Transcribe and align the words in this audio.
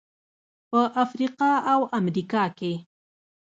په 0.69 0.79
افریقا 1.03 1.51
او 1.73 1.81
امریکا 1.99 2.43
کې. 2.57 2.73